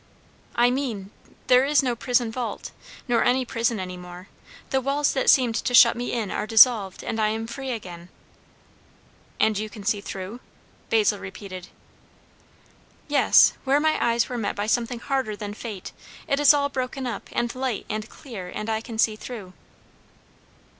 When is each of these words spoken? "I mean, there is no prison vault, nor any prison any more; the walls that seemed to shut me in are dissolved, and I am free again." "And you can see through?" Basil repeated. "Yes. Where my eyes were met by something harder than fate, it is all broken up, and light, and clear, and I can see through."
"I 0.55 0.71
mean, 0.71 1.11
there 1.45 1.63
is 1.63 1.83
no 1.83 1.95
prison 1.95 2.31
vault, 2.31 2.71
nor 3.07 3.23
any 3.23 3.45
prison 3.45 3.79
any 3.79 3.97
more; 3.97 4.29
the 4.71 4.81
walls 4.81 5.13
that 5.13 5.29
seemed 5.29 5.53
to 5.53 5.75
shut 5.75 5.95
me 5.95 6.11
in 6.11 6.31
are 6.31 6.47
dissolved, 6.47 7.03
and 7.03 7.21
I 7.21 7.27
am 7.27 7.45
free 7.45 7.69
again." 7.69 8.09
"And 9.39 9.59
you 9.59 9.69
can 9.69 9.83
see 9.83 10.01
through?" 10.01 10.39
Basil 10.89 11.19
repeated. 11.19 11.67
"Yes. 13.07 13.53
Where 13.63 13.79
my 13.79 13.95
eyes 14.03 14.27
were 14.27 14.39
met 14.39 14.55
by 14.55 14.65
something 14.65 14.97
harder 14.97 15.35
than 15.35 15.53
fate, 15.53 15.91
it 16.27 16.39
is 16.39 16.51
all 16.51 16.67
broken 16.69 17.05
up, 17.05 17.29
and 17.31 17.53
light, 17.53 17.85
and 17.87 18.09
clear, 18.09 18.49
and 18.49 18.71
I 18.71 18.81
can 18.81 18.97
see 18.97 19.15
through." 19.15 19.53